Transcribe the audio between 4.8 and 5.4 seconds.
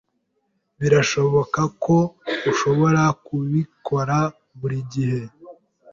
gihe.